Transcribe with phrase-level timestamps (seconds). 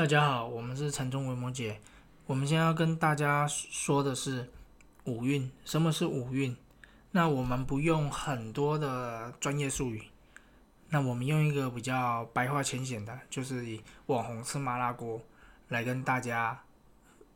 [0.00, 1.78] 大家好，我们是城中维摩姐。
[2.24, 4.48] 我们现在要跟大家说的是
[5.04, 5.52] 五运。
[5.66, 6.56] 什么是五运？
[7.10, 10.04] 那我们不用很多的专业术语，
[10.88, 15.20] 那我们用一个比较白话浅显的，就是以网红吃麻辣锅
[15.68, 16.58] 来跟大家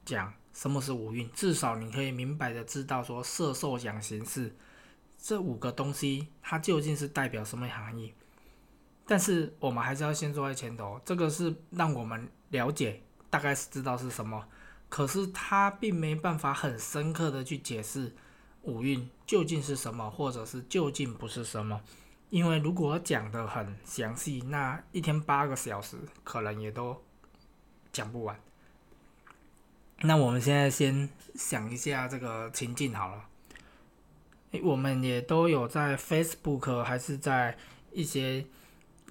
[0.07, 1.31] 讲什么是五运。
[1.33, 4.57] 至少你可以明白的知道说色受想行识
[5.19, 8.15] 这五个东西它究竟是代表什么含义。
[9.07, 14.49] 但是我们还是要先坐在前头，这个是让我们了解，大概是知道是什么，
[14.89, 18.15] 可是他并没办法很深刻的去解释
[18.63, 21.79] 五运究竟是什么，或者是究竟不是什么，
[22.31, 26.97] 因为如果讲的很详细，那一天八个小时可能也都
[27.93, 28.41] 讲不完。
[30.01, 33.25] 那我们现在先想一下这个情境好了，
[34.63, 37.59] 我们也都有在 Facebook 还是在
[37.93, 38.47] 一些。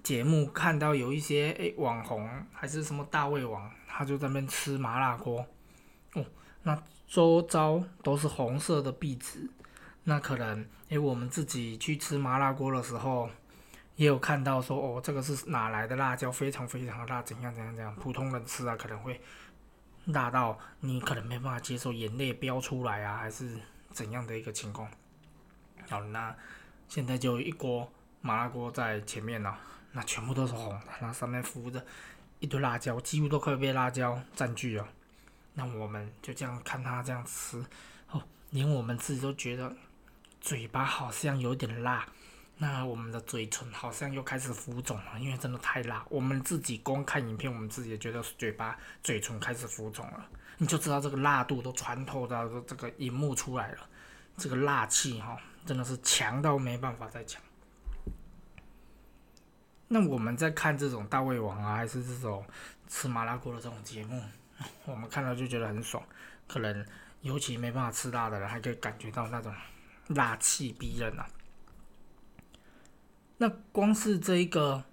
[0.04, 5.46] 节目看到有一些诶网红还是什么大胃王，他就在那边吃麻辣锅，
[6.14, 6.26] 哦，
[6.64, 9.50] 那周遭都是红色的壁纸，
[10.04, 13.30] 那可能诶我们自己去吃麻辣锅的时候，
[13.96, 19.22] 也有看到说哦这个是哪来的辣椒，非常非常的辣，怎样怎样怎样，普通人吃啊可能会
[20.08, 23.58] 辣到你可能没办法接受，眼泪飙出来啊，还是
[23.92, 24.92] 怎样的一个情况。
[25.90, 26.36] 好，那
[26.90, 27.90] 现在就一锅
[28.20, 29.58] 麻辣锅在前面了。
[29.94, 31.84] 那全部都是红的，那上面浮着
[32.40, 34.88] 一堆辣椒，几乎都快被辣椒占据了。
[35.54, 37.64] 那我们就这样看他这样吃，
[38.10, 39.74] 哦，连我们自己都觉得
[40.42, 42.06] 嘴巴好像有点辣。
[42.58, 46.06] 那我们的嘴唇好像又开始浮肿了，因为真的太辣。
[46.10, 50.28] 我们自己光看影片，我们自己也觉得嘴巴、嘴唇开始浮肿了。
[50.58, 53.80] 你就知道这个辣度都穿透到这个荧幕出来了，
[54.38, 57.42] 这个辣气哈，真的是强到没办法再强。
[59.94, 62.44] 那我们在看这种大胃王啊，还是这种
[62.88, 64.20] 吃麻辣锅的这种节目，
[64.86, 66.04] 我们看到就觉得很爽。
[66.48, 66.84] 可能
[67.22, 69.54] 尤其没办法吃辣的人，还可以感觉到那种
[70.08, 71.28] 辣气逼人啊。
[73.38, 74.84] 那光是这一个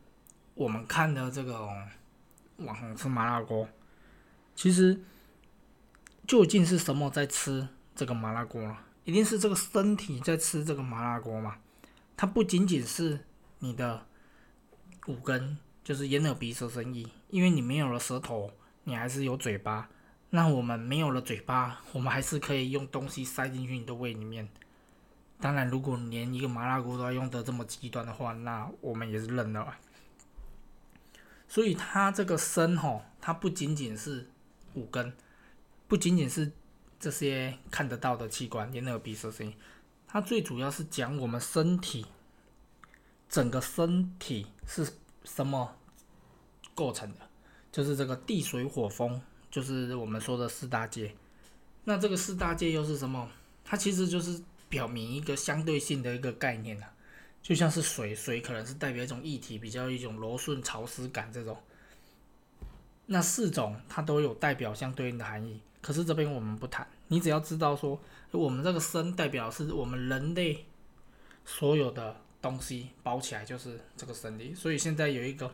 [0.53, 1.67] 我们看的这个
[2.59, 3.67] 网红吃麻辣锅，
[4.55, 5.01] 其实
[6.27, 8.77] 究竟是什么在吃这个麻辣锅？
[9.05, 11.57] 一定是这个身体在吃这个麻辣锅嘛？
[12.19, 13.25] 它不仅仅是
[13.61, 14.07] 你的。
[15.07, 18.53] 五根就是眼耳鼻舌身意，因为你没有了舌头，
[18.85, 19.89] 你还是有嘴巴。
[20.31, 24.49] 那我们没有了嘴巴，我们还是可以用东西塞进去你的胃里面。
[25.41, 29.75] 当然，如果你连一个麻辣锅都要用得这么极端的话，那我们也是认了。
[31.49, 34.29] 所以它这个身吼，它不仅仅是
[34.75, 35.13] 五根，
[35.89, 36.53] 不仅仅是
[37.01, 39.57] 这些看得到的器官，眼耳鼻舌身意，
[40.07, 42.07] 它最主要是讲我们身体。
[43.31, 44.87] 整个身体是
[45.25, 45.77] 什么
[46.75, 47.21] 构成的？
[47.71, 51.15] 就是这个地水火风，就是我们说的四大界。
[51.85, 53.31] 那这个四大界又是什么？
[53.65, 56.93] 它其实就是表明一个相对性的一个概念啊，
[57.41, 61.57] 就像是水，水可能是代表一种液体，比较一种柔顺潮湿感这种。
[63.07, 66.85] 那四种它都有代表相对应的含义，可是这边我们不谈。
[67.07, 68.01] 你只要知道说，
[68.33, 70.67] 我们这个身代表是我们人类
[71.45, 72.17] 所有的。
[72.41, 75.53] 东西包起来就是这个身体，所以现在有一个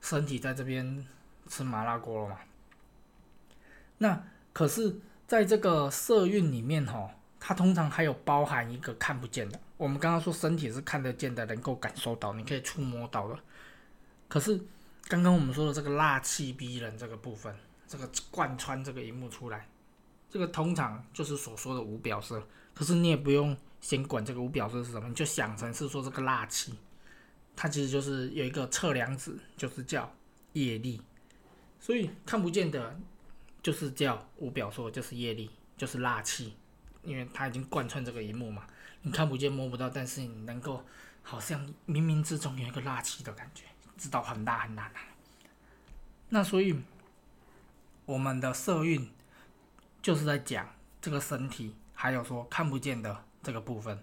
[0.00, 1.06] 身体在这边
[1.48, 2.38] 吃麻辣锅了嘛？
[3.98, 4.96] 那可是
[5.26, 9.60] 在这个色蕴里面哈，它通常还有包含一个看不见的。
[9.76, 13.38] 我们刚刚说身体是看得见的，能够感受到，你可以触摸到的。
[14.28, 14.60] 可是
[15.08, 17.54] 刚刚我们说的这个辣气逼人这个部分，
[17.88, 19.66] 这个贯穿这个荧幕出来，
[20.30, 22.42] 这个通常就是所说的无表色。
[22.72, 23.54] 可是你也不用。
[23.80, 26.74] 先管这个无表示是什么，你就想成是说这个辣气，
[27.56, 30.14] 它其实就是有一个测量值，就是叫
[30.52, 31.00] 业力，
[31.78, 33.00] 所以看不见的，
[33.62, 36.54] 就是叫无表说，就是业力，就是辣气，
[37.04, 38.66] 因为它已经贯穿这个荧幕嘛，
[39.00, 40.84] 你看不见摸不到，但是你能够
[41.22, 43.64] 好像冥冥之中有一个辣气的感觉，
[43.96, 44.92] 知道很大很大。
[46.28, 46.78] 那所以
[48.04, 49.10] 我们的色蕴
[50.02, 50.68] 就是在讲
[51.00, 53.24] 这个身体，还有说看不见的。
[53.42, 53.98] 这个部分，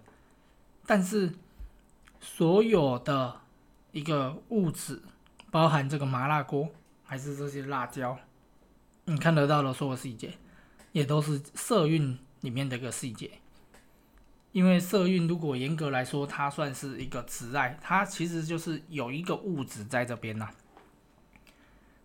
[0.84, 1.32] 但是
[2.18, 3.40] 所有的
[3.92, 5.00] 一个物质，
[5.48, 6.68] 包含这个麻辣锅，
[7.04, 8.18] 还是这些辣椒，
[9.04, 10.34] 你看得到的所有细节，
[10.90, 13.30] 也都是色蕴里面的一个细节。
[14.50, 20.50] 因为色蕴如果严格来说，它算是一个磁爱，它其实就是有一个物质在这边呐。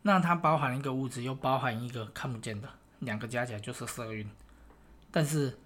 [0.03, 2.69] 那它包含一个物质，又包含一个看不见的，
[3.05, 4.29] 两个加起来就是色运，
[5.11, 5.57] 但是。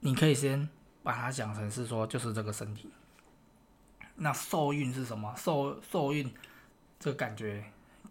[0.00, 0.68] 你可以先
[1.02, 2.92] 把它想成是说，就是这个身体。
[4.16, 5.34] 那受孕是什么？
[5.36, 6.32] 受受孕，
[7.00, 7.64] 这个感觉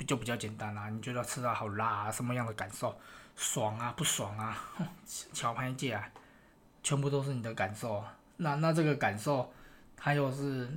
[0.05, 0.89] 就比较简单啦。
[0.89, 2.11] 你觉得吃到好辣啊？
[2.11, 2.99] 什么样的感受？
[3.35, 4.73] 爽啊，不爽啊？
[5.31, 6.01] 桥牌界，
[6.83, 8.03] 全部都是你的感受。
[8.37, 9.53] 那那这个感受，
[9.95, 10.67] 它又是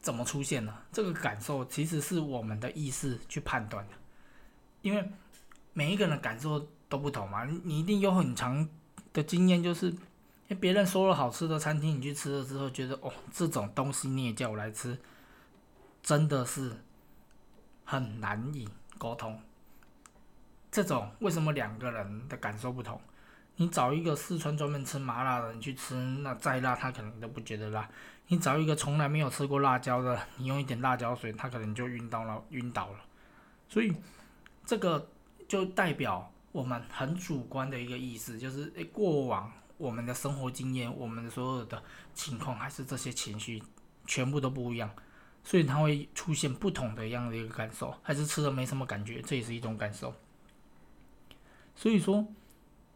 [0.00, 0.72] 怎么出现呢？
[0.92, 3.94] 这个感受其实是我们的意识去判断的，
[4.82, 5.10] 因为
[5.76, 7.44] 每一个人的感受都不同嘛。
[7.44, 8.66] 你一定有很长
[9.12, 9.94] 的经验，就是
[10.58, 14.98] 别人说了好吃的餐厅，你去吃了之后，觉得哦，这种东西你也叫我来吃，
[16.02, 16.72] 真的是
[17.84, 19.38] 很难以沟通。
[20.70, 22.98] 这种为什么两个人的感受不同？
[23.56, 27.86] 你找一个四川专门吃麻辣的人去吃，那再辣他可能都不觉得辣。
[28.28, 32.98] 你找一个从来没有吃过辣椒的，你用一点辣椒水，他可能就晕倒了，晕倒了。
[33.68, 33.94] 所以
[34.64, 35.08] 这个
[35.48, 41.82] 就代表我们很主观的一个意思，就是，过往我们的生活经验，我们的所有的
[42.14, 43.62] 情况，还是这些情绪，
[44.06, 44.90] 全部都不一样，
[45.44, 50.14] 所以它会出现不同的样的一个感受，还是吃了没什么感觉，这也是一种感受。
[51.74, 52.26] 所以说，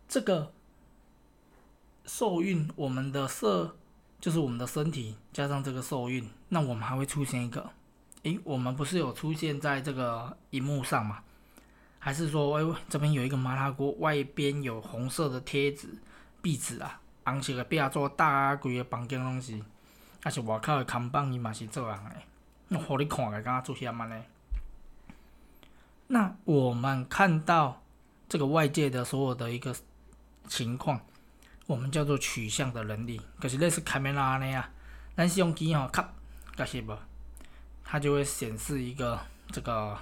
[0.08, 0.52] 这个
[2.06, 3.76] 受孕，我们的色
[4.18, 7.70] 就是我们的身体加上这个受孕，那我们还会出现一个，
[8.22, 11.22] 诶，我们不是有出现在这个荧幕上嘛？
[12.00, 15.86] 还是说，哎，这边有一个麻辣锅，外边有红色的贴纸、
[16.42, 19.56] 壁纸啊，红色的壁做大规个房间拢是，
[20.20, 22.10] 还是外口的看板伊嘛是做人的，
[22.66, 24.22] 那互你看个敢若做险安尼？
[26.08, 27.80] 那我们看到。
[28.32, 29.74] 这个外界的所有的一个
[30.46, 31.00] 情况，
[31.66, 34.64] 我们叫做取向的能力，可是类似卡梅拉那样，
[35.16, 36.08] 咱是用机吼，咔，
[36.54, 36.96] 噶是无，
[37.82, 39.18] 它就会显示一个
[39.48, 39.98] 这个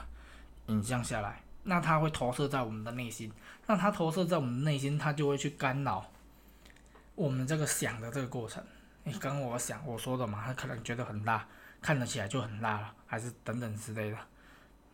[0.66, 3.30] 影像下来，那它会投射在我们的内心，
[3.66, 6.10] 那它投射在我们内心，它就会去干扰
[7.14, 8.64] 我们这个想的这个过程。
[9.04, 11.46] 你刚刚我想我说的嘛，他可能觉得很辣，
[11.80, 14.18] 看得起来就很辣了，还是等等之类的，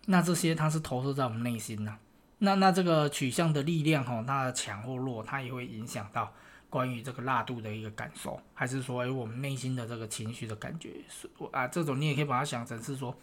[0.07, 1.97] 那这些它是投射在我们内心呢。
[2.39, 6.33] 那那这个取向的力量哈，它的强或弱，它也会影响到
[6.69, 13.17] 关于这个辣度的一个感受，还是说，我们内心的这个情绪的感觉是啊，这种你也可以把它想成是说，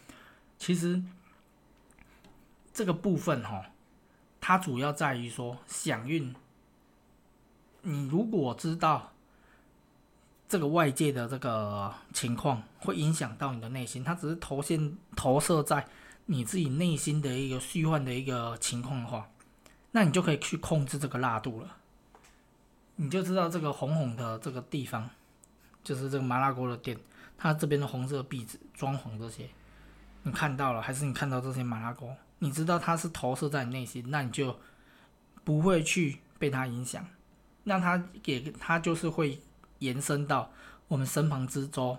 [0.58, 1.02] 其实
[2.74, 3.66] 这个部分哈，
[4.40, 6.36] 它主要在于说响应。
[7.82, 9.12] 你如果知道
[10.48, 15.88] 这个外界的这个情况会影响到你的内心，它只是投现投射在。
[16.28, 19.28] 你自己内心的一个虚幻的一个情况的话，
[19.92, 21.76] 那你就可以去控制这个辣度了。
[22.96, 25.10] 你就知道这个红红的这个地方，
[25.84, 26.98] 就是这个麻辣锅的店，
[27.38, 29.50] 它这边的红色壁纸、装潢这些，
[30.24, 32.16] 你看到了，还是你看到这些麻辣锅？
[32.44, 34.60] 你知道它是投射在你内心，那你就
[35.44, 37.06] 不会去被它影响。
[37.64, 39.40] 那它也它就是会
[39.78, 40.52] 延伸到
[40.88, 41.98] 我们身旁之周。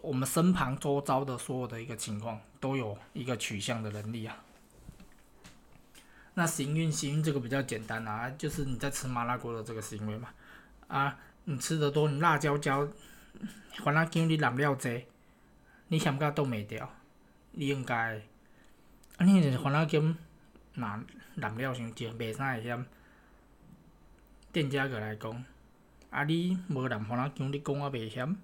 [0.00, 4.36] 我们身旁周遭的所有的一个情况，都有一个取向的能力啊。
[6.34, 10.28] 那行运，行运这个比较简单啊，就是你在吃麻辣锅的这个行为嘛。
[10.86, 12.86] 啊，你吃的多，你辣椒椒，
[13.82, 14.90] 反正叫你染料多，
[15.88, 16.88] 你嫌甲冻袂掉，
[17.52, 18.22] 你应该，
[19.18, 20.16] 啊，你就是反正叫
[20.74, 21.04] 那
[21.34, 22.86] 染料伤少，袂啥会嫌。
[24.52, 25.44] 店家过来讲，
[26.10, 28.36] 啊，你无染反正姜，你讲我袂嫌。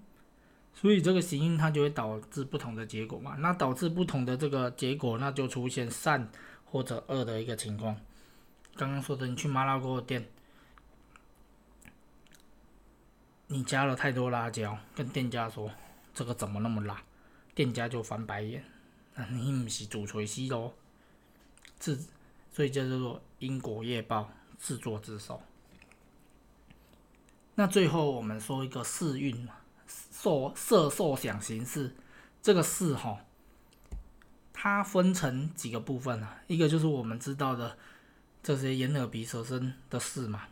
[0.74, 6.28] 所以这个行因它就会导致不同的结果嘛，那导致不同的这个结果，那就出现善
[6.64, 7.96] 或者恶的一个情况。
[8.74, 10.26] 刚刚说的，你去麻辣锅店，
[13.46, 15.70] 你加了太多辣椒，跟店家说
[16.12, 17.00] 这个怎么那么辣，
[17.54, 18.64] 店家就翻白眼，
[19.14, 20.74] 那你不是主锤师咯，
[21.78, 22.06] 自
[22.52, 25.40] 所以叫做因果业报，自作自受。
[27.54, 29.54] 那最后我们说一个四运嘛。
[29.86, 31.94] 受色受想行识，
[32.40, 33.20] 这个识哈，
[34.54, 36.40] 它分成几个部分啊？
[36.46, 37.76] 一个就是我们知道的
[38.42, 40.44] 这些眼耳鼻舌身的识嘛，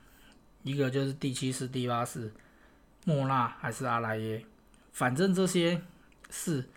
[0.62, 2.30] 一个就是第七识、第八识，
[3.06, 4.44] 莫那还是阿赖耶，
[4.92, 5.80] 反正这些
[6.28, 6.68] 识，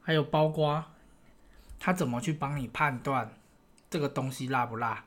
[0.00, 0.84] 还有包括
[1.78, 3.32] 他怎么去帮你判断
[3.90, 5.04] 这个东西辣不辣，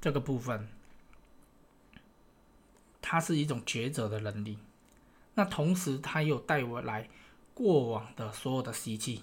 [0.00, 0.68] 这个部分，
[3.00, 4.58] 它是一种抉择的能力。
[5.34, 7.08] 那同时，它又带我来
[7.54, 9.22] 过往的所有的习气，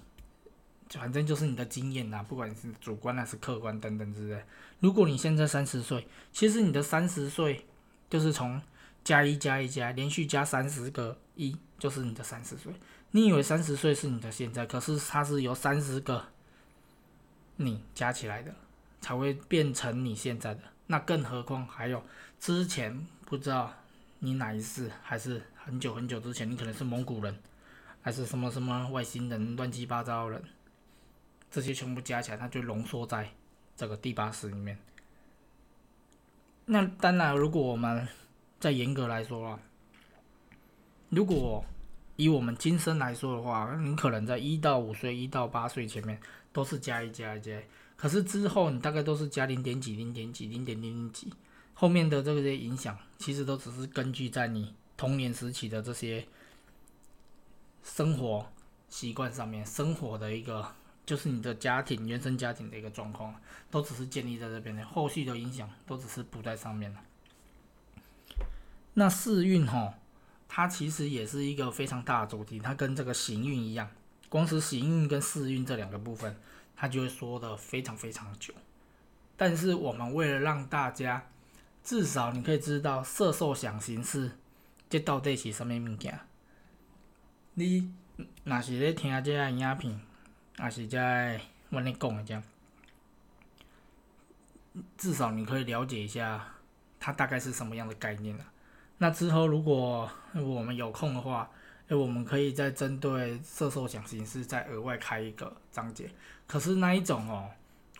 [0.88, 4.42] 反正就是你的经验呐，不管是主观还是客观等等之类。
[4.80, 7.66] 如果你现在三十岁，其实你的三十岁
[8.08, 8.60] 就是从
[9.04, 12.72] 加一加一加，连续加三十个一，就是你的三十岁。
[13.12, 16.24] 你以为三十岁是你的现在，可是它是由三十个
[17.56, 18.54] 你加起来的，
[19.00, 20.60] 才会变成你现在的。
[20.86, 22.02] 那更何况还有
[22.38, 23.72] 之前不知道
[24.20, 25.42] 你哪一世还是。
[25.66, 27.36] 很久很久之前，你可能是蒙古人，
[28.00, 30.40] 还是什么什么外星人，乱七八糟人，
[31.50, 33.28] 这些全部加起来，它就浓缩在
[33.76, 34.78] 这个第八世里面。
[36.66, 38.06] 那当然，如果我们
[38.60, 39.58] 再严格来说啊，
[41.08, 41.64] 如果
[42.14, 46.16] 以我们今生来说的话，你可能在一到五岁、一到八岁前面
[46.56, 47.52] 都是加一加一加，
[47.98, 51.30] 可是之后你大概都是加零点几、零点几、零点零零几，
[51.74, 56.26] 后面的这些影响其实都只是根据在你童年时期的这些
[57.84, 58.50] 生活
[58.88, 60.66] 习惯上面，生活的一个
[61.04, 63.34] 就是你的家庭原生家庭的一个状况，
[63.70, 67.02] 都只是建立在这边的，后续的影响都只是补在上面了。
[68.94, 69.92] 那四运哈，
[70.48, 73.90] 它其实也是一个非常大的主题，它跟这个行运一样，
[74.28, 76.36] 光是行运跟四运这两个部分，
[76.74, 78.52] 它就会说的非常非常久。
[79.36, 81.28] 但是我们为了让大家
[81.84, 84.32] 至少你可以知道色受想行识
[84.88, 86.18] 这到底是什么物件，
[87.54, 87.92] 你
[88.44, 90.00] 若是咧听这个影片，
[90.56, 92.42] 还是在我咧讲的这样，
[94.96, 96.54] 至少你可以了解一下
[96.98, 98.52] 它大概是什么样的概念啊。
[98.98, 101.50] 那之后，如果我们有空的话，
[101.88, 106.10] 诶，我们可以再针对色受想行识再额外开一个章节。
[106.46, 107.48] 可是那一种哦，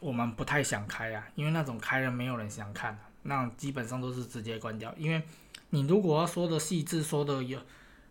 [0.00, 4.92] 我们不太想开啊，因为那种开了没有人想看，那基本上都是直接关掉。
[4.96, 5.22] 因为
[5.70, 7.60] 你如果要说的细致，说的有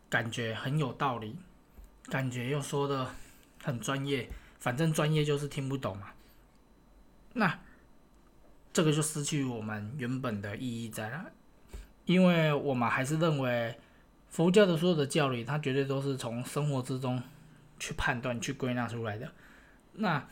[0.10, 1.36] 感觉很有道理，
[2.06, 3.10] 感觉又说的
[3.62, 4.30] 很专业，
[4.60, 6.08] 反正专业就是听不懂嘛。
[7.34, 7.60] 那
[8.72, 11.26] 这个就失去我们原本的意义在了。
[12.06, 13.76] 因为我们还是认为
[14.36, 17.24] 佛教的所有的教理，它绝对都是从生活之中
[17.80, 19.32] 去判断、去归纳出来的。
[19.94, 20.28] 那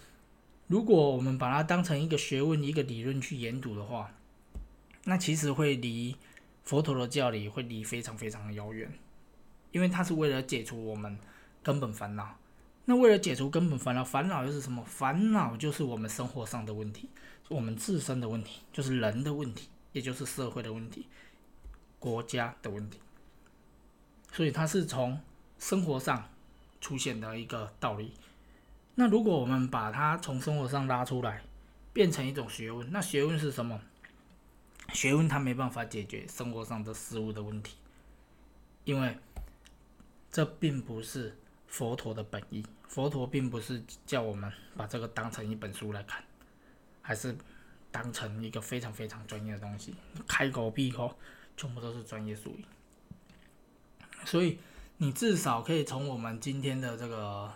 [0.67, 4.11] 如果我们把它当成一个学问、一个理论去研读的话，
[5.05, 6.17] 那其实会离
[6.65, 8.91] 佛陀的教理会离非常非常的遥远。
[9.71, 11.17] 因为它是为了解除我们
[11.63, 12.37] 根本烦恼。
[12.83, 14.83] 那为了解除根本烦恼，烦恼又是什么？
[14.83, 17.07] 烦恼就是我们生活上的问题，
[17.47, 21.07] 我们自身的问题，就是人的问题，也就是社会的问题。
[21.99, 22.99] 国家的问题，
[24.33, 25.21] 所以它是从
[25.59, 26.27] 生活上
[26.81, 28.11] 出现的一个道理。
[28.95, 31.43] 那如果我们把它从生活上拉出来，
[31.93, 33.79] 变成一种学问，那学问是什么？
[34.91, 37.77] 学问它没办法解决生活上的事物的问题，
[38.83, 39.15] 因为
[40.31, 41.37] 这并不是
[41.67, 42.65] 佛陀的本意。
[42.87, 46.23] 佛陀并不是叫我们把这个当成一本书来看，
[47.01, 47.35] 还是
[47.91, 49.93] 当成一个非常非常专业的东西，
[50.27, 51.15] 开口闭口。
[51.55, 52.65] 全部都是专业术语，
[54.25, 54.59] 所以
[54.97, 57.51] 你至少可以从我们今天的这个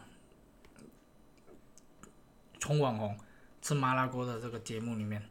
[2.59, 3.17] 从网红
[3.61, 5.21] 吃麻辣锅的这个节目里面，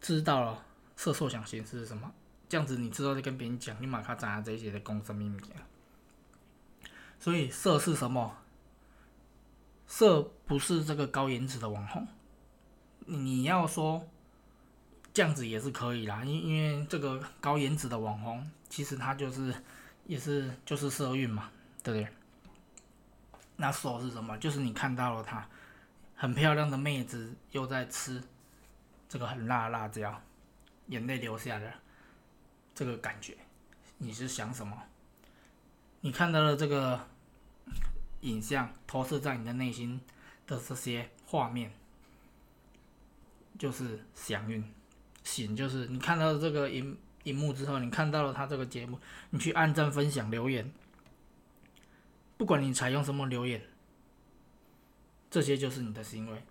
[0.00, 0.64] 知道了
[0.96, 2.12] 色受想行是什么。
[2.48, 5.38] 这样子你知道在跟别人讲，你马上讲这些的公司秘密
[7.18, 8.36] 所以色是什么？
[9.86, 12.06] 色不是这个高颜值的网红，
[13.06, 14.06] 你要说。
[15.12, 19.54] 这样子也是可以啦，因因为这个高颜值的网红，其实他就是
[20.06, 21.50] 也是就是色运嘛，
[21.82, 22.08] 对不对？
[23.56, 24.36] 那手是什么？
[24.38, 25.48] 就是你看到了他
[26.16, 28.22] 很漂亮的妹子又在吃
[29.08, 30.20] 这个很辣的辣椒，
[30.88, 31.74] 眼泪流下来，
[32.74, 33.36] 这个感觉，
[33.98, 34.82] 你是想什么？
[36.00, 37.06] 你看到了这个
[38.20, 40.00] 影像投射在你的内心
[40.46, 41.72] 的这些画面，
[43.58, 44.62] 就是祥运。
[45.22, 48.98] 醒就是你看到这个荧荧幕之后，你看到了他这个节目，
[49.30, 50.72] 你去按赞、分享、留言，
[52.36, 53.62] 不管你采用什么留言，
[55.30, 56.42] 这些就是你的行为。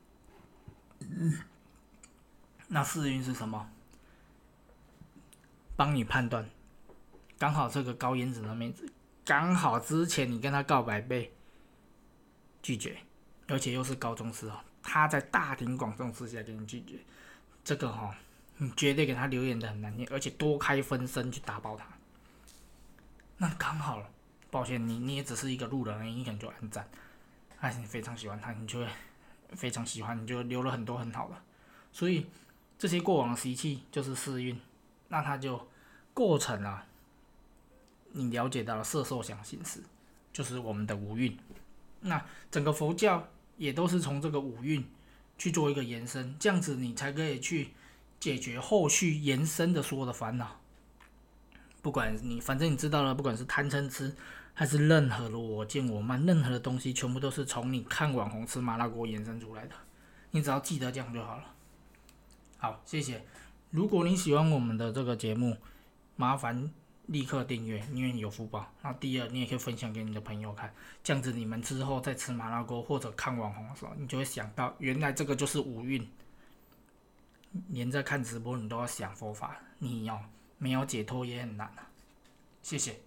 [2.68, 3.70] 那四运是什么？
[5.76, 6.50] 帮你判断，
[7.38, 8.92] 刚好这个高颜值的妹子，
[9.26, 11.34] 刚好之前你跟她告白被
[12.62, 12.98] 拒绝，
[13.48, 17.00] 而且又是高中时候，她在大庭广众之下给你拒绝，
[17.64, 18.16] 这个哈。
[18.58, 21.86] 你绝对给他留言的很难听，而且多开分身去打爆他，
[23.38, 24.10] 那刚好了。
[24.52, 26.88] 抱歉，你你也只是一个路人，你可能就很赞。
[27.60, 28.88] 哎，你非常喜欢他，你就会
[29.54, 31.36] 非常喜欢，你就留了很多很好的。
[31.92, 32.28] 所以
[32.78, 34.62] 这些过往习气就是四运，
[35.08, 35.68] 那他就
[36.14, 36.86] 构成了
[38.12, 39.82] 你了解到了色受想行识，
[40.32, 41.36] 就是我们的五蕴。
[42.02, 44.88] 那整个佛教也都是从这个五蕴
[45.40, 47.72] 去做一个延伸，这样子你才可以去。
[48.24, 50.62] 解决后续延伸的所有的烦恼。
[51.82, 54.16] 不管你反正你知道了不管是贪嗔痴
[54.54, 59.76] 还是任何的我见我慢任何的东西全部都是从你看网红吃麻辣锅延伸出来的。
[60.32, 61.44] 你只要记得这样就好了。
[62.58, 63.26] 好谢谢。
[63.72, 65.58] 如果你喜欢我们的这个节目
[66.16, 66.72] 麻烦
[67.08, 68.72] 立刻订阅因为你有福报。
[68.82, 76.08] 那第二你也可以分享给你的朋友看这样子你们之后再吃麻辣锅或者看网红的时候你就会想到原来这个就是五蕴。
[77.70, 80.20] 连着看直播，你都要想佛法，你哦
[80.58, 81.90] 没有解脱也很难啊。
[82.62, 83.00] 谢谢。